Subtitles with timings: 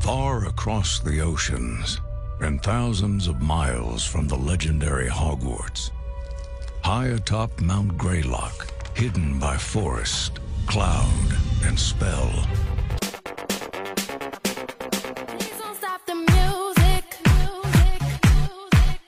[0.00, 2.00] Far across the oceans
[2.40, 5.90] and thousands of miles from the legendary Hogwarts,
[6.82, 11.34] high atop Mount Greylock, hidden by forest, cloud,
[11.64, 12.30] and spell.
[15.26, 17.04] Please don't stop the music.
[17.24, 19.00] music, music.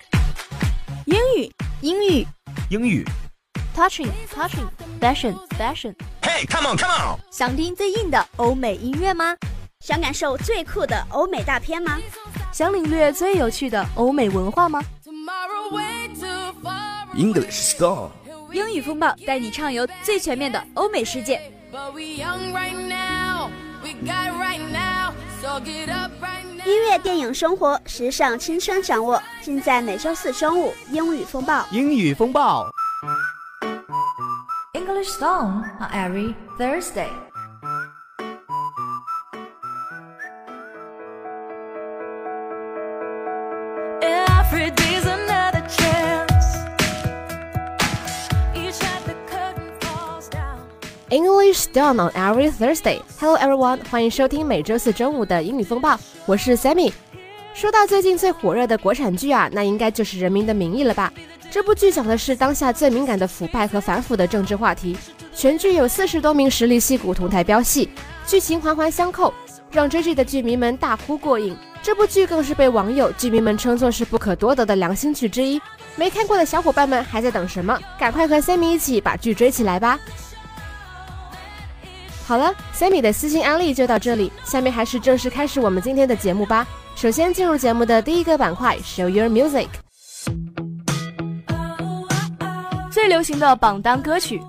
[1.07, 2.27] 英语，英语
[2.71, 3.07] 英语，
[3.75, 4.69] touching touching
[5.01, 5.95] fashion fashion。
[6.23, 7.21] ，Hey, come on, come on！
[7.31, 9.37] 想听最硬的欧美音乐吗？
[9.84, 11.98] 想感受最酷的欧美大片吗？
[12.54, 14.82] 想领略最有趣的欧美文化吗
[17.14, 18.10] ？English star
[18.54, 21.52] 英语风暴带你畅游最全面的欧美世界。
[26.66, 30.74] 音乐电影生活时尚青春掌握尽在每周四中午。
[30.92, 31.66] 英语风暴。
[31.72, 32.72] 英语风暴
[34.72, 37.10] english song on every thursday.
[51.14, 53.00] English done on every Thursday.
[53.20, 56.92] Hello everyone，欢迎收听每周四中午的英语风暴，我是 Sammy。
[57.54, 61.14] 说到最近最火热的国产剧啊，那应该就是《人民的名义》了吧？
[61.52, 64.98] 这部剧讲的是当下最敏感的腐败和反腐的政治话题。
[65.36, 67.90] 全剧有四十多名实力戏骨同台飙戏，
[68.26, 69.32] 剧情环环相扣，
[69.72, 71.56] 让追剧的剧迷们大呼过瘾。
[71.84, 75.62] 这部剧更是被网友、剧迷们称作是不可多得的良心剧之一。
[75.96, 77.80] 没看过的小伙伴们还在等什么？
[78.00, 80.00] 赶快和 Sammy 一起把剧追起来吧！
[82.26, 86.66] 好了，Sammy 的私信安利就到这里，下面还是正式开始我们今天的节目吧。
[86.96, 89.68] 首先进入节目的第一个板块，Show Your Music，
[92.92, 94.42] 最流行的榜单歌曲。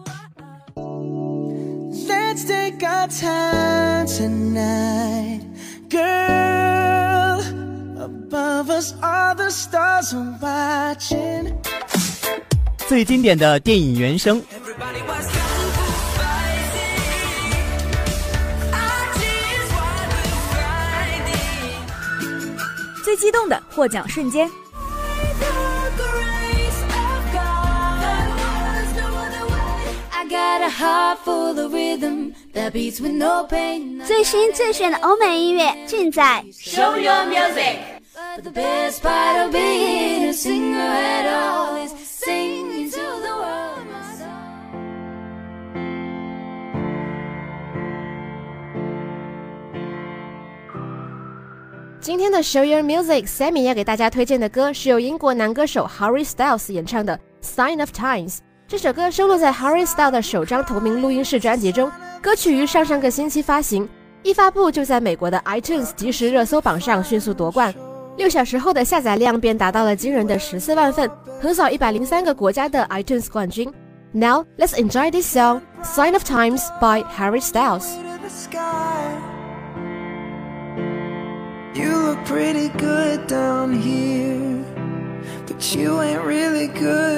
[2.06, 5.40] Let's take our time tonight,
[5.88, 7.42] girl.
[7.98, 11.54] Above us, all the stars are watching.
[12.86, 14.42] 最经典的电影原声，
[23.14, 24.50] 最激动的获奖瞬间。
[34.04, 36.44] 最新最炫的欧美音乐尽在。
[52.04, 58.36] 今天的 Show Your Music，Sammy 要给大家推荐的歌是由英国男歌手 Harry Styles 演唱的《Sign of Times》。
[58.68, 63.88] 这首歌收录在 Harry Styles 的首张同名录音室专辑中，歌曲于上上个星期发行，
[64.22, 67.74] 一发布就在美国的 iTunes 即时热搜榜上迅速夺冠。
[68.18, 71.10] 六小时后的下载量便达到了惊人的十四万份，
[71.40, 73.72] 横扫一百零三个国家的 iTunes 冠军。
[74.12, 77.94] Now let's enjoy this song, "Sign of Times" by Harry Styles.
[81.74, 84.64] You look pretty good down here,
[85.44, 87.13] but you ain't really good.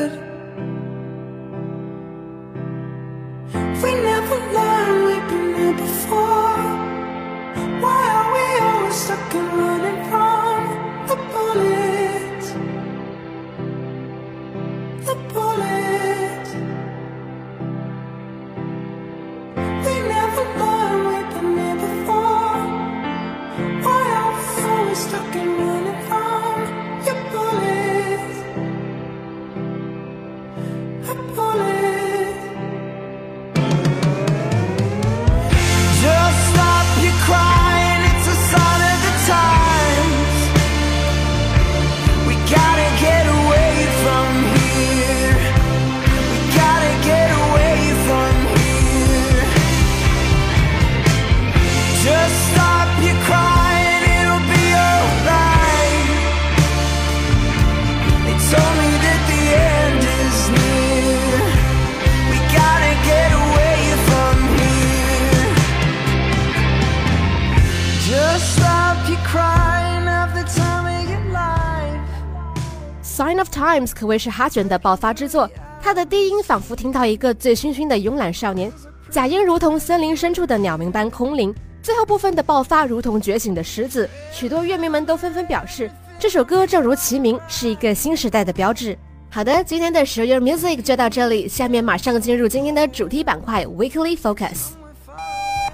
[73.02, 75.48] Sign of Times 可谓是哈卷的爆发之作，
[75.80, 78.70] 它的低音仿佛听到一个醉醺醺的慵懒少年，
[79.10, 88.98] 假音如同森林深处的鸟鸣般空灵，最后部分的爆发如同觉醒的狮子，许多乐迷们都纷纷表示，这首歌正如其名，是一个新时代的标志。
[89.30, 94.72] 好的，今天的 Show Your Music 就到这里，下面马上进入今天的主题板块 Weekly Focus。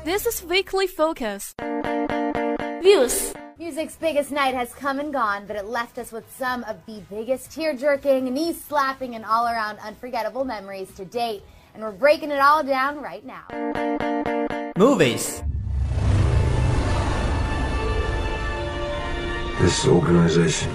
[0.04, 1.50] This is Weekly Focus.
[2.82, 6.84] Views Music's biggest night has come and gone, but it left us with some of
[6.84, 11.44] the biggest tear jerking, knee slapping, and all around unforgettable memories to date.
[11.74, 13.44] And we're breaking it all down right now.
[14.76, 15.44] Movies.
[19.60, 20.72] This organization.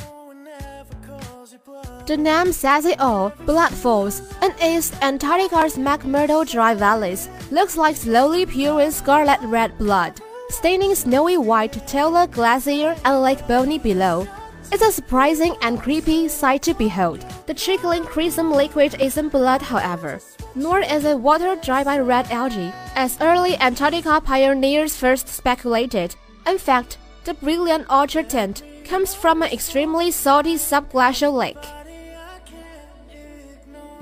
[2.06, 3.32] The name says it all.
[3.46, 10.14] Blood Falls, and East Antarctica's McMurdo Dry Valleys, looks like slowly pouring scarlet red blood
[10.52, 14.28] staining snowy white Taylor Glacier and Lake Bonny below.
[14.72, 17.26] It's a surprising and creepy sight to behold.
[17.46, 20.20] The trickling crimson liquid isn't blood, however,
[20.56, 26.16] nor is it water dried by red algae, as early Antarctica pioneers first speculated.
[26.46, 31.64] In fact, the brilliant ultra tint comes from an extremely salty subglacial lake.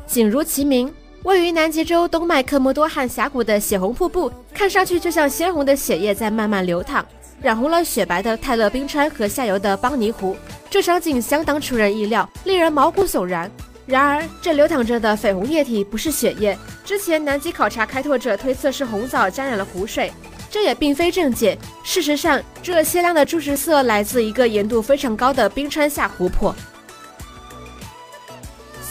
[0.08, 7.05] 景如其名， 位于南极洲东麦克默多汗峡谷的血红瀑布，看上去就像鲜红的血液在慢慢流淌，
[7.43, 10.35] 染红了雪白的泰勒冰川和下游的邦尼湖。
[10.71, 13.51] 这场景相当出人意料，令人毛骨悚然。
[13.85, 16.57] 然而，这流淌着的绯红液体不是血液。
[16.85, 20.11] 之前南极考察开拓者推测是红藻沾染了湖水，
[20.49, 21.59] 这也并非正解。
[21.83, 26.55] 事实上，这鲜亮的朱石色来自一个盐度非常高的冰川下湖泊。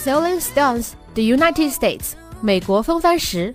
[0.04, 2.15] Sailing stones, the United States.
[2.41, 3.55] 美国风帆石。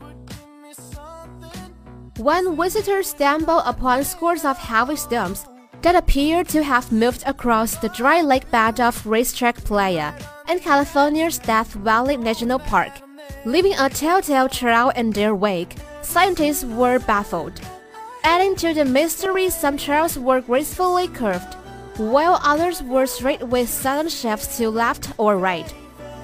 [2.17, 5.45] When visitors stumble upon scores of heavy stones
[5.81, 10.13] that appear to have moved across the dry lake bed of Racetrack Playa
[10.49, 12.91] in California's Death Valley National Park,
[13.45, 17.61] leaving a telltale trail in their wake, scientists were baffled.
[18.23, 21.55] Adding to the mystery, some trails were gracefully curved,
[21.95, 25.73] while others were straight with sudden shifts to left or right.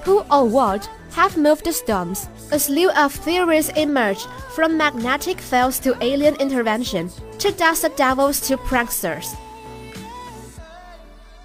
[0.04, 2.27] Who or what have moved the stones?
[2.51, 4.25] A slew of theories emerge,
[4.55, 7.09] from magnetic fields to alien intervention
[7.39, 9.27] to dust devils to pranksters.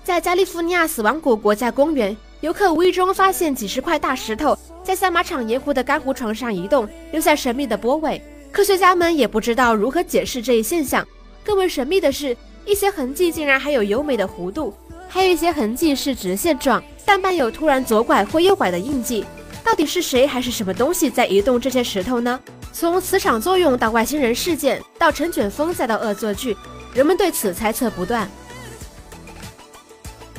[0.04, 8.20] 在加利福尼亚死亡谷国家公园，游客无意中发现几十块大石头在赛马场盐湖的干湖床上移动，留下神秘的波纹。
[8.52, 11.06] 科学家们也不知道如何解释这一现象。
[11.44, 14.72] 更为神秘的是，一些痕迹竟然还有优美的弧度，
[15.08, 19.24] 还有一些痕迹是直线状，但伴有突然左拐或右拐的印记。
[19.65, 22.39] 到底是谁还是什么东西在移动这些石头呢？
[22.73, 26.55] 从磁场作用到外星人事件，到陈卷风再到恶作剧，
[26.93, 28.29] 人们对此猜测不断。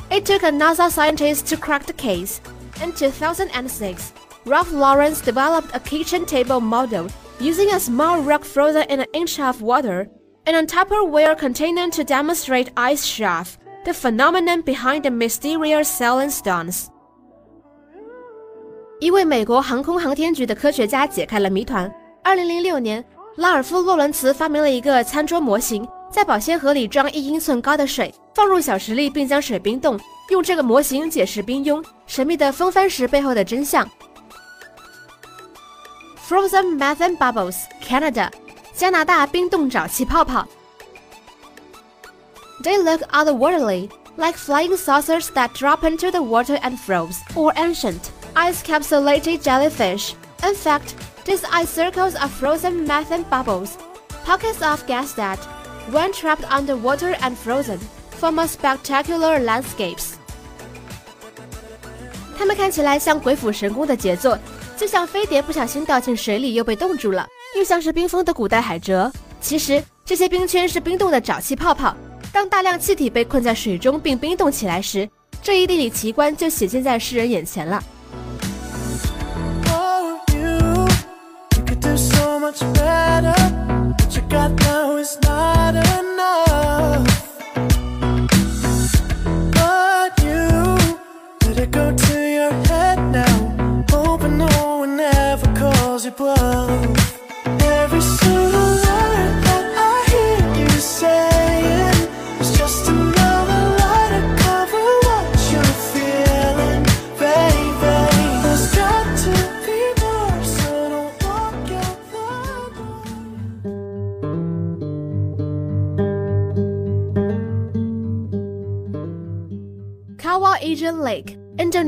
[0.09, 2.37] It took a NASA scientist to crack the case.
[2.83, 4.11] In 2006,
[4.45, 7.07] Ralph Lawrence developed a kitchen table model
[7.39, 10.07] using a small rock frozen in an inch of water
[10.45, 16.89] and a Tupperware container to demonstrate ice sheath, the phenomenon behind the mysterious Selene stones.
[19.00, 21.92] 一位美国航空航天局的科学家解开了谜团。
[22.24, 23.04] 二零零六年，
[23.36, 29.98] 拉尔夫·洛伦茨发明了一个餐桌模型，在保鲜盒里装一英寸高的水，放入小石粒，并将水冰冻，
[30.30, 33.88] 用这个模型解释冰拥神秘的风帆石背后的真相。
[36.28, 38.28] Frozen methane bubbles, Canada，
[38.74, 40.44] 加拿大冰冻沼气泡泡。
[42.64, 48.00] They look otherworldly, like flying saucers that drop into the water and froze, or ancient
[48.38, 50.14] ice capsulated jellyfish.
[50.44, 53.76] In fact, these ice circles are frozen methane bubbles,
[54.24, 55.38] pockets of gas that,
[55.90, 57.80] when trapped underwater and frozen,
[58.20, 60.12] form a spectacular landscapes.
[62.38, 64.38] 它们看起来像鬼斧神工的杰作，
[64.76, 67.26] 就像飞碟不小心掉进水里又被冻住了，
[67.56, 69.10] 又像是冰封的古代海蜇。
[69.40, 71.96] 其实，这些冰圈是冰冻的沼气泡泡。
[72.32, 75.08] 当大量气体被困在水中并冰冻起来时，
[75.42, 77.82] 这一地理奇观就显现在世人眼前了。
[82.50, 83.40] much better.
[83.98, 87.06] What you got now is not enough.
[89.58, 90.48] But you
[91.44, 93.84] let it go to your head now.
[93.90, 96.67] Hoping no one ever calls you bluff.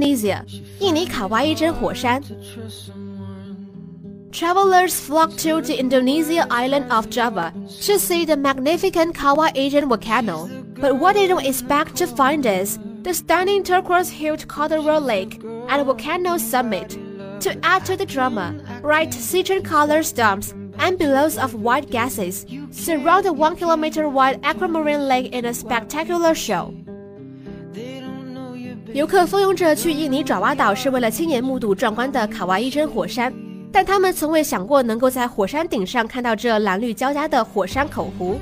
[0.09, 0.43] Indonesia,
[0.79, 2.19] 印尼卡哇伊珍火山。
[4.31, 7.53] Travelers flock to the Indonesia island of Java
[7.85, 10.49] to see the magnificent Kawah Ijen volcano.
[10.81, 15.39] But what they don't expect to find is the stunning turquoise-hued Caldera Lake
[15.69, 16.97] at volcano summit.
[17.41, 23.33] To add to the drama, bright citron-colored stumps and billows of white gases surround the
[23.33, 26.73] one kilometer wide aquamarine lake in a spectacular show.
[28.92, 33.32] 游客蜂拥着去印尼爪哇岛，是为了亲眼目睹壮观的卡哇伊真火山，
[33.70, 38.40] 但他们从未想过能够在火山顶上看到这蓝绿交加的火山口湖。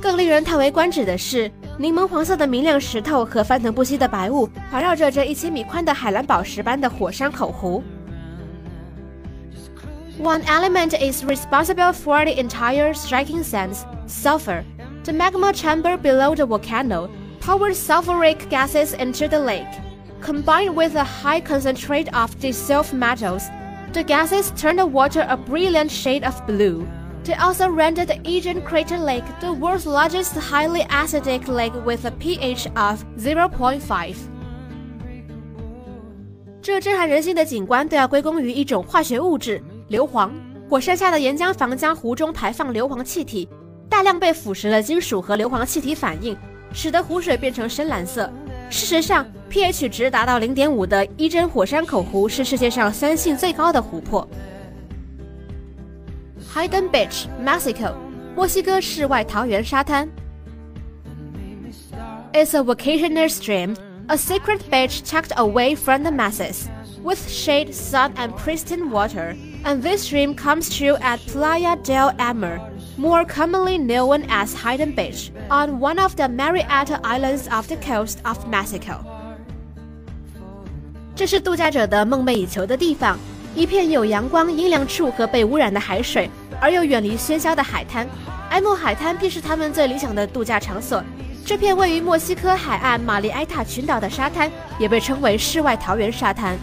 [0.00, 7.82] 更令人叹为观止的是，柠檬黄色的明亮石头和翻腾不息的白雾环绕着这一千米宽的海蓝宝石般的火山口湖。
[10.22, 14.62] One element is responsible for the entire striking sense sulfur.
[15.02, 17.08] The magma chamber below the volcano
[17.39, 19.67] poured sulfuric gases into the lake.
[20.21, 23.43] Combined with a high concentrate of dissolved metals,
[23.93, 26.85] the gases turned the water a brilliant shade of blue.
[27.23, 32.11] They also rendered the Aegean Crater Lake the world's largest highly acidic lake with a
[32.11, 34.15] pH of 0.5.
[36.61, 40.29] 这震撼人心的景观都要归功于一种化学物质硫磺。
[40.67, 43.47] 火山下的岩浆房将湖中排放硫磺气体，
[43.87, 46.35] 大量被腐蚀的金属和硫磺气体反应，
[46.73, 48.31] 使得湖水变成深蓝色。
[48.69, 54.27] 事实上，pH 值达到零点五的伊真火山口湖是世界上酸性最高的湖泊。
[56.53, 57.93] Hayden Beach, Mexico，
[58.35, 60.09] 墨西哥世外桃源沙滩。
[62.33, 63.75] It's a vacationer stream,
[64.07, 66.67] a secret beach tucked away from the masses,
[67.03, 69.35] with shade, sun, and pristine water.
[69.63, 72.59] And this stream comes true at Playa del Amor,
[73.00, 78.18] More commonly known as Hayden Beach, on one of the Marietta Islands off the coast
[78.24, 78.98] of Mexico.
[81.16, 83.18] 这是度假者的梦寐以求的地方，
[83.54, 86.28] 一片有阳光、阴凉处和被污染的海水，
[86.60, 88.06] 而又远离喧嚣的海滩。
[88.50, 91.02] 埃莫海滩便是他们最理想的度假场所。
[91.46, 96.58] 这片位于墨西哥海岸玛丽埃塔群岛的沙滩，也被称为世外桃源沙滩。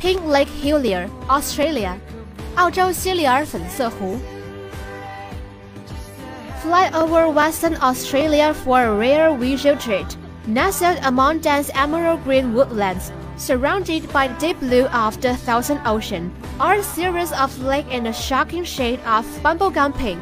[0.00, 1.92] Pink Lake Hillier, Australia，
[2.55, 4.17] 澳洲西里尔粉色湖。
[6.61, 10.07] Fly over Western Australia for a rare visual treat.
[10.47, 16.31] Nestled among dense emerald green woodlands, surrounded by the deep blue of the Thousand Ocean,
[16.57, 20.17] are a series of lakes in a shocking shade of bubblegum pink.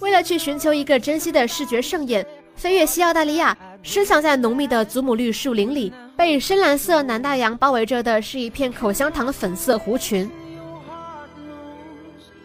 [0.00, 10.30] 为了去寻求一个珍稀的视觉盛宴，飞越西澳大利亚，深藏在浓密的祖母绿树林里， 被深蓝色南大洋包围着的是一片口香糖粉色湖群。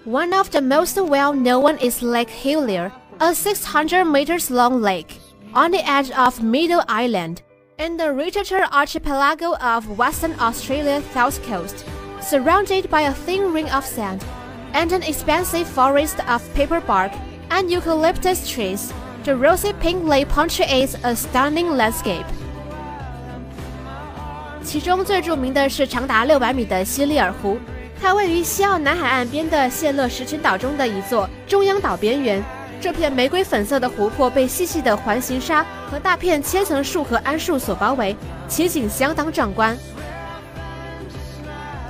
[0.06, 5.20] One of the most well-known is Lake Hillier, a 600 meters long lake
[5.54, 7.42] on the edge of Middle Island
[7.78, 11.86] in the Richard archipelago of Western Australia's south coast,
[12.22, 14.24] surrounded by a thin ring of sand
[14.74, 17.12] and an expansive forest of paper bark
[17.52, 18.94] and eucalyptus trees.
[19.24, 22.26] The rosy pink lake punctuates a stunning landscape.
[24.65, 27.59] 其中最著名的是长达六百米的西利尔湖，
[28.01, 32.43] 它位于西澳南海岸边的谢勒石群岛中的一座中央岛边缘。
[32.81, 38.17] 这片玫瑰粉色的湖泊被细细的环形沙和大片千层树和桉树所包围，
[38.49, 39.77] 奇景相当壮观。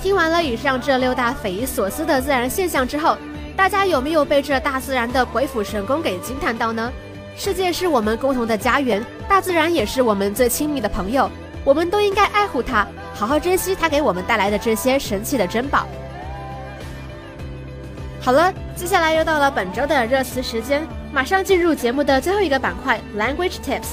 [0.02, 3.16] 听完了以上这六大匪夷所思的自然现象之后，
[3.56, 6.92] 大家有没有被这大自然的鬼斧神工给惊叹到呢？
[7.36, 11.28] 世界是我们共同的家园，大自然也是我们最亲密的朋友，
[11.64, 15.86] 我们都应该爱护它，好好珍惜它给我们带来的这些神奇的珍宝。
[18.20, 23.88] 好了，接下来又到了本周的热词时间，马上进入节目的最后一个板块 ——Language Tips。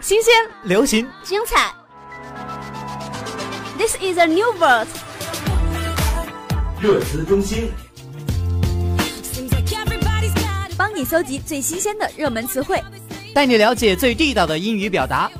[0.00, 1.72] 新鲜、流行、精彩。
[3.76, 4.86] This is a new world。
[6.80, 7.72] 热词中心，
[10.76, 12.80] 帮你搜集最新鲜的热门词汇，
[13.36, 15.30] 带你了解最地道的英语表达，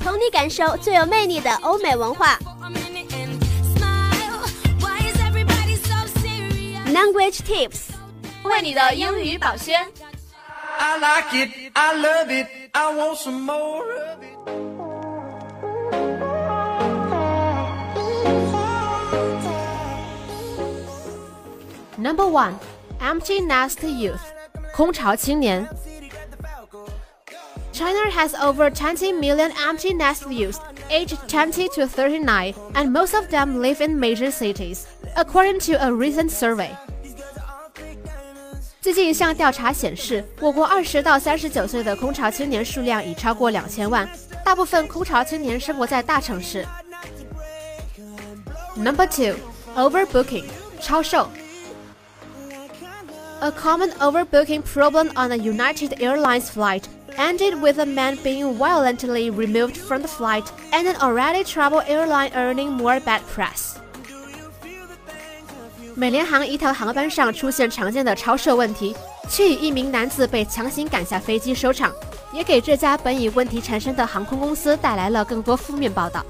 [0.00, 2.38] 同你感受最有魅力的欧美文化。
[6.86, 7.90] Language Tips，
[8.44, 9.86] 为你的英语保鲜。
[10.78, 14.38] I like it, I love it, I want some more of it.
[21.98, 22.54] Number one,
[22.98, 24.16] empty nest youth，
[24.74, 25.68] 空巢青年。
[27.71, 33.61] China has over 20 million empty nest youth aged 20 to 39, and most of them
[33.61, 34.85] live in major cities,
[35.15, 36.71] according to a recent survey.
[38.81, 44.09] 最近一项调查显示，我国二十到三十九岁的空巢青年数量已超过两千万，
[44.45, 46.65] 大部分空巢青年生活在大城市。
[48.75, 49.35] Number two,
[49.75, 50.45] overbooking，
[50.79, 51.27] 超售。
[53.41, 56.83] A common overbooking problem on a United Airlines flight
[57.17, 62.31] ended with a man being violently removed from the flight and an already troubled airline
[62.35, 63.75] earning more bad press.
[65.95, 68.95] 美联航一条航班上出现常见的超售问题，
[69.27, 71.91] 却以一名男子被强行赶下飞机收场，
[72.31, 76.23] 也给这家本已问题缠身的航空公司带来了更多负面报道。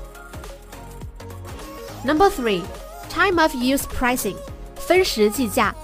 [2.05, 2.61] Number three,
[3.09, 4.37] time of use pricing，
[4.77, 5.75] 分时计价。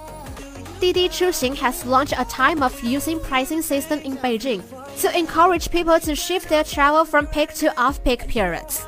[0.79, 4.61] 滴滴出行 has launched a time of using pricing system in Beijing
[5.01, 8.81] to encourage people to shift their travel from peak to off-peak periods.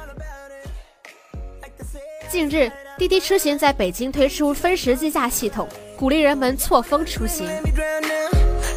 [2.30, 7.48] 近日，滴滴出行在北京推出分时计价系统，鼓励人们错峰出行。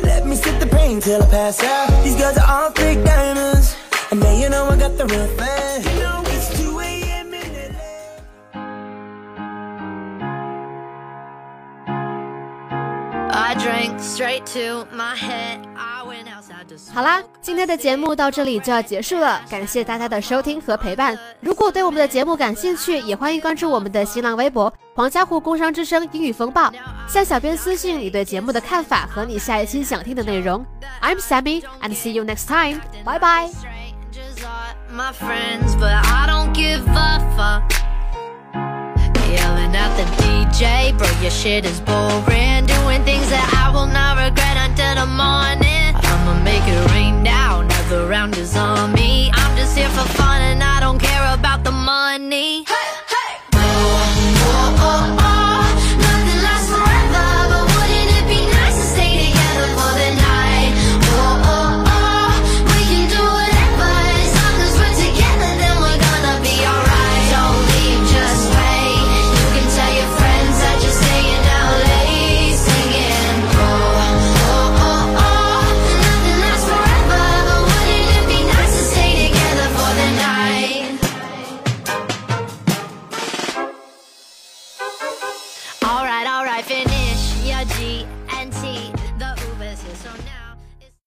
[0.02, 1.90] Let me sip the pain till I pass out.
[2.04, 3.74] These girls are all fake diamonds.
[4.10, 5.82] And now you know I got the real thing.
[5.94, 7.34] You know it's 2 a.m.
[7.34, 7.76] in
[13.30, 15.66] I drank straight to my head.
[15.76, 16.31] I went outside to
[16.93, 21.17] 好啦，今天的节目到这里就要结束了，感谢大家的收听和陪伴。
[21.39, 26.71] 如果对我们的节目感兴趣，也欢迎关注我们的新浪微博“黄家湖工商之声英语风暴”，
[27.07, 30.65] 向小编私信你对节目的看法和你下一期想听的内容。
[31.01, 32.79] I'm Sammy and see you next time.
[33.03, 33.49] Bye bye.
[46.25, 47.59] I'ma make it rain now.
[47.59, 49.29] Another round is on me.
[49.33, 52.63] I'm just here for fun and I don't care about the money.
[52.63, 53.31] Hey, hey.
[53.51, 55.22] No, no, oh, oh.